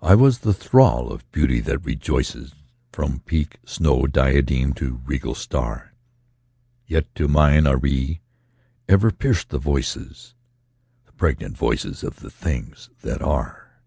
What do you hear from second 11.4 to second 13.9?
voices of the Things That Are.